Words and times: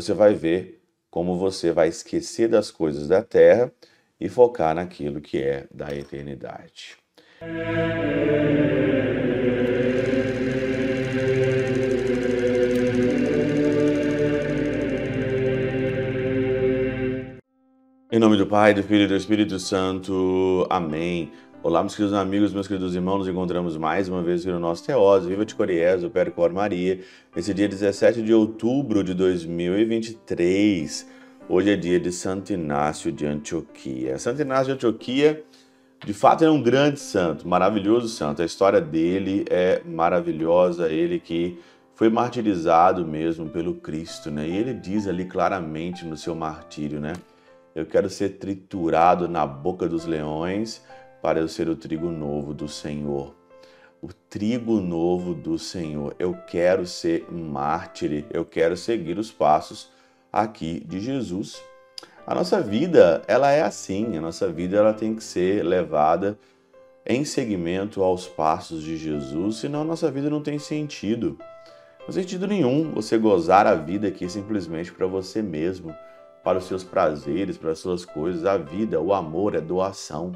você 0.00 0.14
vai 0.14 0.34
ver 0.34 0.80
como 1.10 1.36
você 1.36 1.72
vai 1.72 1.88
esquecer 1.88 2.48
das 2.48 2.70
coisas 2.70 3.08
da 3.08 3.22
terra 3.22 3.70
e 4.18 4.28
focar 4.28 4.74
naquilo 4.74 5.20
que 5.20 5.38
é 5.38 5.66
da 5.70 5.94
eternidade. 5.94 6.96
Em 18.12 18.18
nome 18.18 18.36
do 18.36 18.46
Pai, 18.46 18.74
do 18.74 18.82
Filho 18.82 19.04
e 19.04 19.06
do 19.06 19.14
Espírito 19.14 19.58
Santo. 19.58 20.66
Amém. 20.68 21.30
Olá, 21.62 21.82
meus 21.82 21.94
queridos 21.94 22.16
amigos, 22.16 22.54
meus 22.54 22.66
queridos 22.66 22.94
irmãos, 22.94 23.18
nos 23.18 23.28
encontramos 23.28 23.76
mais 23.76 24.08
uma 24.08 24.22
vez 24.22 24.40
aqui 24.40 24.50
no 24.50 24.58
nosso 24.58 24.82
Teose, 24.82 25.28
Viva 25.28 25.44
de 25.44 25.54
Coriés, 25.54 26.02
o 26.02 26.08
Percor 26.08 26.50
Maria, 26.54 27.00
nesse 27.36 27.52
dia 27.52 27.68
17 27.68 28.22
de 28.22 28.32
outubro 28.32 29.04
de 29.04 29.12
2023. 29.12 31.06
Hoje 31.46 31.70
é 31.70 31.76
dia 31.76 32.00
de 32.00 32.10
Santo 32.12 32.50
Inácio 32.50 33.12
de 33.12 33.26
Antioquia. 33.26 34.18
Santo 34.18 34.40
Inácio 34.40 34.68
de 34.68 34.72
Antioquia, 34.72 35.44
de 36.02 36.14
fato, 36.14 36.46
é 36.46 36.50
um 36.50 36.62
grande 36.62 36.98
santo, 36.98 37.46
maravilhoso 37.46 38.08
santo. 38.08 38.40
A 38.40 38.46
história 38.46 38.80
dele 38.80 39.44
é 39.50 39.82
maravilhosa, 39.84 40.88
ele 40.88 41.20
que 41.20 41.58
foi 41.94 42.08
martirizado 42.08 43.06
mesmo 43.06 43.50
pelo 43.50 43.74
Cristo, 43.74 44.30
né? 44.30 44.48
E 44.48 44.56
ele 44.56 44.72
diz 44.72 45.06
ali 45.06 45.26
claramente 45.26 46.06
no 46.06 46.16
seu 46.16 46.34
martírio, 46.34 47.00
né? 47.00 47.12
Eu 47.74 47.84
quero 47.84 48.08
ser 48.08 48.38
triturado 48.38 49.28
na 49.28 49.46
boca 49.46 49.86
dos 49.86 50.06
leões 50.06 50.82
para 51.22 51.40
eu 51.40 51.48
ser 51.48 51.68
o 51.68 51.76
trigo 51.76 52.10
novo 52.10 52.54
do 52.54 52.68
Senhor. 52.68 53.34
O 54.02 54.08
trigo 54.12 54.80
novo 54.80 55.34
do 55.34 55.58
Senhor. 55.58 56.14
Eu 56.18 56.34
quero 56.46 56.86
ser 56.86 57.30
mártir, 57.30 58.24
eu 58.32 58.44
quero 58.44 58.76
seguir 58.76 59.18
os 59.18 59.30
passos 59.30 59.90
aqui 60.32 60.80
de 60.80 61.00
Jesus. 61.00 61.62
A 62.26 62.34
nossa 62.34 62.60
vida, 62.60 63.22
ela 63.26 63.50
é 63.50 63.62
assim, 63.62 64.16
a 64.16 64.20
nossa 64.20 64.50
vida 64.50 64.76
ela 64.76 64.92
tem 64.92 65.14
que 65.14 65.24
ser 65.24 65.64
levada 65.64 66.38
em 67.06 67.24
seguimento 67.24 68.02
aos 68.02 68.26
passos 68.26 68.82
de 68.82 68.96
Jesus, 68.96 69.56
senão 69.56 69.82
a 69.82 69.84
nossa 69.84 70.10
vida 70.10 70.30
não 70.30 70.42
tem 70.42 70.58
sentido. 70.58 71.38
Não 72.00 72.06
tem 72.06 72.22
sentido 72.22 72.46
nenhum 72.46 72.92
você 72.92 73.18
gozar 73.18 73.66
a 73.66 73.74
vida 73.74 74.08
aqui 74.08 74.28
simplesmente 74.28 74.92
para 74.92 75.06
você 75.06 75.42
mesmo 75.42 75.94
para 76.42 76.58
os 76.58 76.64
seus 76.64 76.82
prazeres, 76.82 77.58
para 77.58 77.72
as 77.72 77.78
suas 77.78 78.04
coisas. 78.04 78.44
A 78.44 78.56
vida, 78.56 79.00
o 79.00 79.12
amor 79.12 79.54
é 79.54 79.60
doação, 79.60 80.32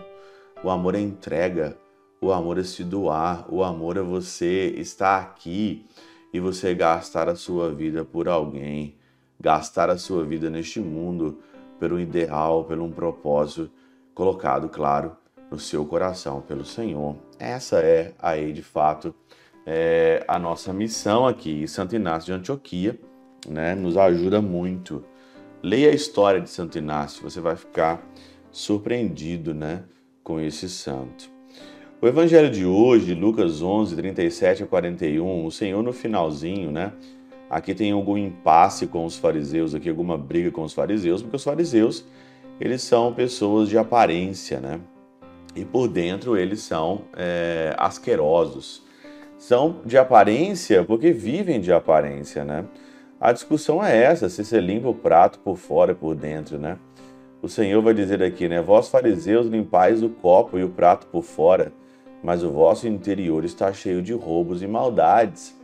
o 0.64 0.70
amor 0.70 0.94
é 0.94 1.00
entrega, 1.00 1.76
o 2.20 2.32
amor 2.32 2.58
é 2.58 2.62
se 2.62 2.82
doar, 2.82 3.46
o 3.52 3.62
amor 3.62 3.96
é 3.96 4.02
você 4.02 4.68
estar 4.78 5.20
aqui 5.20 5.84
e 6.32 6.40
você 6.40 6.74
gastar 6.74 7.28
a 7.28 7.36
sua 7.36 7.72
vida 7.72 8.04
por 8.04 8.28
alguém, 8.28 8.96
gastar 9.38 9.90
a 9.90 9.98
sua 9.98 10.24
vida 10.24 10.48
neste 10.48 10.80
mundo 10.80 11.38
pelo 11.78 12.00
ideal, 12.00 12.64
pelo 12.64 12.84
um 12.84 12.90
propósito 12.90 13.70
colocado, 14.14 14.68
claro, 14.68 15.16
no 15.50 15.58
seu 15.58 15.84
coração 15.84 16.40
pelo 16.40 16.64
Senhor. 16.64 17.16
Essa 17.38 17.80
é 17.80 18.14
aí 18.18 18.52
de 18.52 18.62
fato 18.62 19.14
é, 19.66 20.24
a 20.26 20.38
nossa 20.38 20.72
missão 20.72 21.26
aqui. 21.26 21.68
Santo 21.68 21.94
Inácio 21.94 22.26
de 22.26 22.32
Antioquia 22.32 22.98
né, 23.46 23.74
nos 23.74 23.96
ajuda 23.96 24.40
muito 24.40 25.04
Leia 25.64 25.90
a 25.90 25.94
história 25.94 26.42
de 26.42 26.50
Santo 26.50 26.76
Inácio, 26.76 27.22
você 27.22 27.40
vai 27.40 27.56
ficar 27.56 28.06
surpreendido 28.52 29.54
né, 29.54 29.82
com 30.24 30.40
esse 30.40 30.68
santo. 30.68 31.30
O 32.00 32.08
evangelho 32.08 32.50
de 32.50 32.66
hoje, 32.66 33.14
Lucas 33.14 33.62
11, 33.62 33.94
37 33.94 34.62
a 34.62 34.66
41, 34.66 35.44
o 35.44 35.50
Senhor 35.50 35.82
no 35.82 35.92
finalzinho, 35.92 36.72
né? 36.72 36.92
Aqui 37.48 37.74
tem 37.74 37.92
algum 37.92 38.16
impasse 38.16 38.86
com 38.86 39.04
os 39.04 39.16
fariseus, 39.16 39.74
aqui 39.74 39.88
alguma 39.88 40.18
briga 40.18 40.50
com 40.50 40.62
os 40.62 40.72
fariseus, 40.72 41.22
porque 41.22 41.36
os 41.36 41.44
fariseus, 41.44 42.04
eles 42.60 42.82
são 42.82 43.12
pessoas 43.12 43.68
de 43.68 43.78
aparência, 43.78 44.58
né? 44.58 44.80
E 45.54 45.64
por 45.64 45.86
dentro 45.86 46.36
eles 46.36 46.60
são 46.60 47.02
é, 47.16 47.74
asquerosos. 47.78 48.82
São 49.38 49.80
de 49.84 49.96
aparência 49.96 50.82
porque 50.84 51.12
vivem 51.12 51.60
de 51.60 51.72
aparência, 51.72 52.44
né? 52.44 52.64
A 53.20 53.32
discussão 53.32 53.84
é 53.84 53.96
essa, 53.96 54.28
se 54.28 54.44
você 54.44 54.60
limpa 54.60 54.88
o 54.88 54.94
prato 54.94 55.38
por 55.38 55.56
fora 55.56 55.92
e 55.92 55.94
por 55.94 56.14
dentro, 56.14 56.58
né? 56.58 56.78
O 57.44 57.48
Senhor 57.48 57.82
vai 57.82 57.92
dizer 57.92 58.22
aqui, 58.22 58.48
né? 58.48 58.62
Vós 58.62 58.88
fariseus 58.88 59.46
limpais 59.48 60.02
o 60.02 60.08
copo 60.08 60.58
e 60.58 60.64
o 60.64 60.70
prato 60.70 61.06
por 61.08 61.22
fora, 61.22 61.74
mas 62.22 62.42
o 62.42 62.50
vosso 62.50 62.88
interior 62.88 63.44
está 63.44 63.70
cheio 63.70 64.00
de 64.00 64.14
roubos 64.14 64.62
e 64.62 64.66
maldades. 64.66 65.54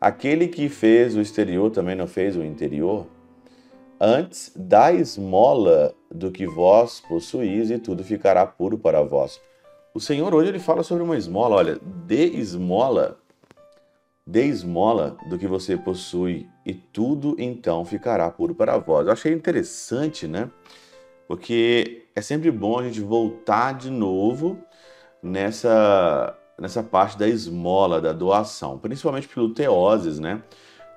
Aquele 0.00 0.46
que 0.46 0.68
fez 0.68 1.16
o 1.16 1.20
exterior 1.20 1.72
também 1.72 1.96
não 1.96 2.06
fez 2.06 2.36
o 2.36 2.44
interior? 2.44 3.08
Antes, 4.00 4.52
dá 4.54 4.92
esmola 4.92 5.92
do 6.08 6.30
que 6.30 6.46
vós 6.46 7.00
possuís 7.00 7.68
e 7.72 7.80
tudo 7.80 8.04
ficará 8.04 8.46
puro 8.46 8.78
para 8.78 9.02
vós. 9.02 9.40
O 9.92 9.98
Senhor 9.98 10.32
hoje 10.32 10.50
ele 10.50 10.60
fala 10.60 10.84
sobre 10.84 11.02
uma 11.02 11.16
esmola, 11.16 11.56
olha, 11.56 11.80
dê 12.06 12.26
esmola 12.26 13.18
Dê 14.24 14.44
esmola 14.44 15.16
do 15.28 15.36
que 15.36 15.48
você 15.48 15.76
possui 15.76 16.48
e 16.64 16.72
tudo 16.72 17.34
então 17.40 17.84
ficará 17.84 18.30
puro 18.30 18.54
para 18.54 18.78
vós. 18.78 19.06
Eu 19.06 19.12
achei 19.12 19.32
interessante, 19.32 20.28
né? 20.28 20.48
Porque 21.26 22.06
é 22.14 22.20
sempre 22.20 22.50
bom 22.50 22.78
a 22.78 22.84
gente 22.84 23.00
voltar 23.00 23.72
de 23.72 23.90
novo 23.90 24.58
nessa, 25.22 26.36
nessa 26.58 26.82
parte 26.82 27.16
da 27.18 27.28
esmola, 27.28 28.00
da 28.00 28.12
doação, 28.12 28.78
principalmente 28.78 29.28
pelo 29.28 29.54
Teoses, 29.54 30.18
né? 30.18 30.42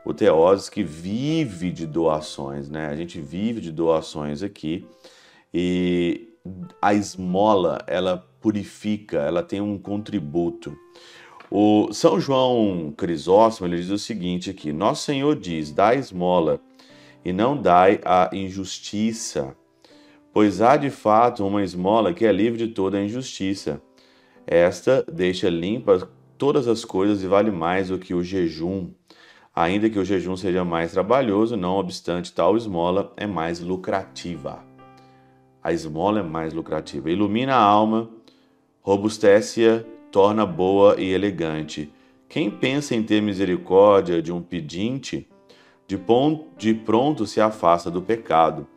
O 0.05 0.13
Teoses 0.13 0.69
que 0.69 0.83
vive 0.83 1.71
de 1.71 1.85
doações, 1.85 2.69
né? 2.69 2.87
A 2.87 2.95
gente 2.95 3.19
vive 3.21 3.61
de 3.61 3.71
doações 3.71 4.43
aqui 4.43 4.85
e 5.53 6.29
a 6.81 6.93
esmola, 6.93 7.79
ela 7.87 8.17
purifica, 8.39 9.17
ela 9.19 9.41
tem 9.41 9.61
um 9.61 9.77
contributo. 9.77 10.77
O 11.49 11.91
São 11.93 12.19
João 12.19 12.93
Crisóstomo 12.95 13.67
ele 13.67 13.81
diz 13.81 13.89
o 13.89 13.97
seguinte 13.97 14.49
aqui: 14.49 14.73
Nosso 14.73 15.03
Senhor 15.03 15.35
diz: 15.35 15.71
dai 15.71 15.97
esmola 15.97 16.59
e 17.23 17.31
não 17.31 17.59
dai 17.59 17.99
a 18.03 18.29
injustiça, 18.33 19.55
pois 20.35 20.61
há 20.61 20.75
de 20.75 20.89
fato 20.89 21.47
uma 21.47 21.63
esmola 21.63 22.13
que 22.13 22.25
é 22.25 22.31
livre 22.33 22.57
de 22.57 22.73
toda 22.73 23.01
injustiça. 23.01 23.81
Esta 24.45 25.01
deixa 25.09 25.49
limpas 25.49 26.05
todas 26.37 26.67
as 26.67 26.83
coisas 26.83 27.23
e 27.23 27.25
vale 27.25 27.49
mais 27.49 27.87
do 27.87 27.97
que 27.97 28.13
o 28.13 28.21
jejum. 28.21 28.89
Ainda 29.55 29.89
que 29.89 29.97
o 29.97 30.03
jejum 30.03 30.35
seja 30.35 30.65
mais 30.65 30.91
trabalhoso, 30.91 31.55
não 31.55 31.77
obstante 31.77 32.33
tal 32.33 32.57
esmola 32.57 33.13
é 33.15 33.25
mais 33.25 33.61
lucrativa. 33.61 34.61
A 35.63 35.71
esmola 35.71 36.19
é 36.19 36.23
mais 36.23 36.51
lucrativa. 36.51 37.09
Ilumina 37.09 37.55
a 37.55 37.61
alma, 37.61 38.09
robustece-a 38.81 39.85
torna 40.11 40.45
boa 40.45 40.99
e 40.99 41.13
elegante. 41.13 41.89
Quem 42.27 42.51
pensa 42.51 42.93
em 42.93 43.01
ter 43.01 43.21
misericórdia 43.21 44.21
de 44.21 44.33
um 44.33 44.41
pedinte, 44.41 45.29
de, 45.87 45.97
de 46.57 46.73
pronto 46.73 47.25
se 47.25 47.39
afasta 47.39 47.89
do 47.89 48.01
pecado. 48.01 48.67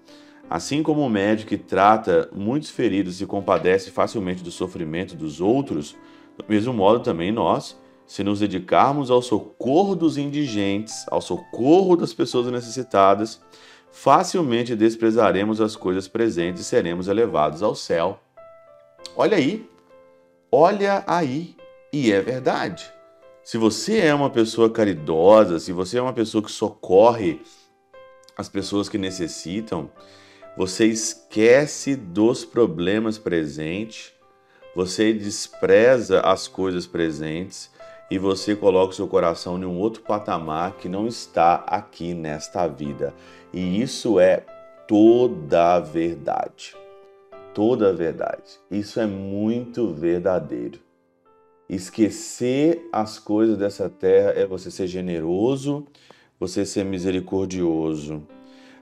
Assim 0.49 0.83
como 0.83 1.03
o 1.03 1.11
médico 1.11 1.51
que 1.51 1.59
trata 1.59 2.29
muitos 2.33 2.71
feridos 2.71 3.21
e 3.21 3.27
compadece 3.27 3.91
facilmente 3.91 4.43
do 4.43 4.51
sofrimento 4.51 5.15
dos 5.15 5.41
outros, 5.41 5.95
do 6.37 6.45
mesmo 6.49 6.73
modo 6.73 7.01
também 7.01 7.31
nós, 7.31 7.79
se 8.07 8.25
nos 8.25 8.41
dedicarmos 8.41 9.11
ao 9.11 9.21
socorro 9.21 9.95
dos 9.95 10.17
indigentes, 10.17 11.05
ao 11.11 11.21
socorro 11.21 11.97
das 11.97 12.15
pessoas 12.15 12.47
necessitadas, 12.47 13.41
facilmente 13.91 14.75
desprezaremos 14.75 15.61
as 15.61 15.77
coisas 15.77 16.09
presentes 16.09 16.63
e 16.63 16.65
seremos 16.65 17.09
elevados 17.09 17.63
ao 17.63 17.75
céu. 17.75 18.19
Olha 19.15 19.37
aí, 19.37 19.69
Olha 20.51 21.05
aí, 21.07 21.55
e 21.93 22.11
é 22.11 22.23
verdade. 22.23 22.91
Se 23.45 23.59
você 23.59 23.99
é 23.99 24.15
uma 24.15 24.31
pessoa 24.31 24.71
caridosa, 24.71 25.61
se 25.61 25.75
você 25.75 25.99
é 25.99 26.03
uma 26.03 26.15
pessoa 26.15 26.43
que 26.43 26.51
socorre 26.51 27.43
as 28.35 28.49
pessoas 28.49 28.89
que 28.89 28.97
necessitam, 28.97 29.91
você 30.59 30.85
esquece 30.85 31.97
dos 31.97 32.45
problemas 32.45 33.17
presentes, 33.17 34.13
você 34.77 35.15
despreza 35.15 36.21
as 36.21 36.47
coisas 36.47 36.87
presentes 36.87 37.71
e 38.11 38.19
você 38.19 38.55
coloca 38.55 38.93
o 38.93 38.97
seu 38.97 39.09
coração 39.09 39.59
em 39.59 39.65
um 39.65 39.79
outro 39.79 40.03
patamar 40.03 40.73
que 40.77 40.89
não 40.89 41.07
está 41.07 41.55
aqui 41.67 42.13
nesta 42.13 42.67
vida. 42.67 43.15
E 43.55 43.81
isso 43.81 44.21
é 44.21 44.45
toda 44.87 45.77
a 45.77 45.81
verdade 45.81 46.77
toda 47.59 47.91
a 47.91 47.93
verdade. 47.93 48.61
Isso 48.71 49.01
é 49.01 49.07
muito 49.07 49.93
verdadeiro. 49.93 50.79
Esquecer 51.69 52.89
as 52.93 53.19
coisas 53.19 53.59
dessa 53.59 53.89
terra 53.89 54.31
é 54.31 54.47
você 54.47 54.71
ser 54.71 54.87
generoso, 54.87 55.85
você 56.39 56.65
ser 56.65 56.85
misericordioso. 56.85 58.23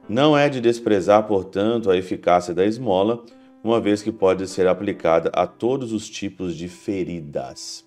Não 0.09 0.37
é 0.37 0.49
de 0.49 0.61
desprezar, 0.61 1.27
portanto, 1.27 1.91
a 1.91 1.97
eficácia 1.97 2.55
da 2.55 2.65
esmola, 2.65 3.25
uma 3.63 3.81
vez 3.81 4.03
que 4.03 4.13
pode 4.13 4.47
ser 4.47 4.69
aplicada 4.69 5.31
a 5.35 5.47
todos 5.47 5.93
os 5.93 6.09
tipos 6.09 6.57
de 6.57 6.69
feridas. 6.69 7.85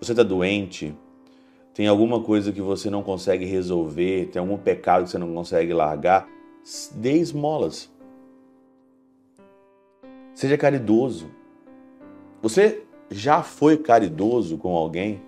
Você 0.00 0.12
está 0.12 0.22
doente? 0.22 0.94
tem 1.74 1.86
alguma 1.86 2.22
coisa 2.22 2.52
que 2.52 2.60
você 2.60 2.90
não 2.90 3.02
consegue 3.02 3.44
resolver, 3.44 4.26
tem 4.26 4.40
algum 4.40 4.58
pecado 4.58 5.04
que 5.04 5.10
você 5.10 5.18
não 5.18 5.32
consegue 5.32 5.72
largar, 5.72 6.28
dê 6.94 7.14
esmolas. 7.18 7.90
Seja 10.34 10.56
caridoso. 10.58 11.30
Você 12.42 12.84
já 13.10 13.42
foi 13.42 13.76
caridoso 13.76 14.58
com 14.58 14.74
alguém? 14.76 15.22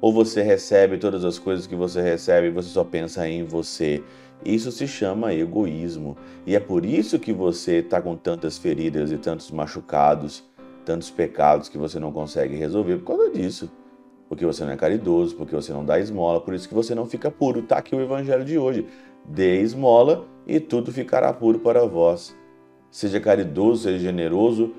Ou 0.00 0.12
você 0.12 0.42
recebe 0.42 0.98
todas 0.98 1.24
as 1.24 1.38
coisas 1.38 1.66
que 1.66 1.74
você 1.74 2.00
recebe 2.00 2.48
e 2.48 2.50
você 2.50 2.68
só 2.68 2.84
pensa 2.84 3.28
em 3.28 3.44
você? 3.44 4.02
Isso 4.44 4.70
se 4.70 4.86
chama 4.86 5.34
egoísmo. 5.34 6.16
E 6.46 6.54
é 6.54 6.60
por 6.60 6.86
isso 6.86 7.18
que 7.18 7.32
você 7.32 7.78
está 7.78 8.00
com 8.00 8.16
tantas 8.16 8.56
feridas 8.56 9.10
e 9.10 9.18
tantos 9.18 9.50
machucados, 9.50 10.44
tantos 10.84 11.10
pecados 11.10 11.68
que 11.68 11.76
você 11.76 11.98
não 11.98 12.12
consegue 12.12 12.56
resolver 12.56 12.98
por 12.98 13.16
causa 13.16 13.30
disso 13.30 13.70
porque 14.28 14.44
você 14.44 14.64
não 14.64 14.72
é 14.72 14.76
caridoso, 14.76 15.34
porque 15.34 15.54
você 15.54 15.72
não 15.72 15.84
dá 15.84 15.98
esmola, 15.98 16.40
por 16.40 16.52
isso 16.52 16.68
que 16.68 16.74
você 16.74 16.94
não 16.94 17.06
fica 17.06 17.30
puro. 17.30 17.60
Está 17.60 17.78
aqui 17.78 17.96
o 17.96 18.00
evangelho 18.00 18.44
de 18.44 18.58
hoje. 18.58 18.86
Dê 19.24 19.60
esmola 19.62 20.26
e 20.46 20.60
tudo 20.60 20.92
ficará 20.92 21.32
puro 21.32 21.58
para 21.58 21.84
vós. 21.86 22.36
Seja 22.90 23.18
caridoso, 23.20 23.84
seja 23.84 23.98
generoso, 23.98 24.74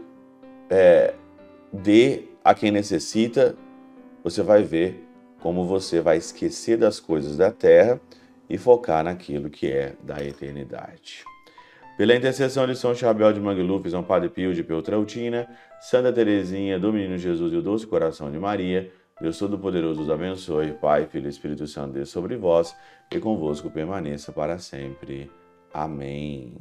é, 0.70 1.14
dê 1.74 2.26
a 2.44 2.54
quem 2.54 2.72
necessita, 2.72 3.56
você 4.24 4.42
vai 4.42 4.64
ver 4.64 5.04
como 5.40 5.66
você 5.66 6.02
vai 6.02 6.18
esquecer 6.18 6.78
das 6.78 7.00
coisas 7.00 7.38
da 7.38 7.52
terra 7.52 8.00
e 8.50 8.58
focar 8.58 9.04
naquilo 9.04 9.50
que 9.50 9.68
é 9.68 9.94
da 10.04 10.24
eternidade. 10.24 11.24
Pela 11.98 12.16
intercessão 12.16 12.66
de 12.66 12.76
São 12.76 12.96
Chabel 12.96 13.34
de 13.34 13.42
Mangluf, 13.42 13.90
São 13.90 14.02
Padre 14.02 14.30
Pio 14.30 14.54
de 14.54 14.64
Peltrautina, 14.64 15.48
Santa 15.82 16.14
Teresinha 16.14 16.80
do 16.80 16.94
Menino 16.94 17.18
Jesus 17.18 17.52
e 17.52 17.58
o 17.58 17.62
Doce 17.62 17.86
Coração 17.86 18.32
de 18.32 18.40
Maria, 18.40 18.90
Deus 19.20 19.38
Todo-Poderoso 19.38 20.04
os 20.04 20.10
abençoe, 20.10 20.72
Pai, 20.72 21.06
Filho 21.08 21.26
e 21.28 21.30
Espírito 21.30 21.68
Santo, 21.68 21.94
Deus 21.94 22.10
sobre 22.10 22.38
vós 22.38 22.74
e 23.12 23.20
convosco 23.20 23.70
permaneça 23.70 24.32
para 24.32 24.58
sempre. 24.58 25.30
Amém. 25.74 26.54